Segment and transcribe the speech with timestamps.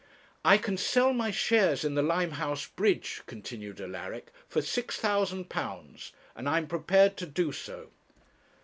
[0.43, 6.57] 'I can sell my shares in the Limehouse bridge,' continued Alaric, 'for £6,000, and I
[6.57, 7.91] am prepared to do so.'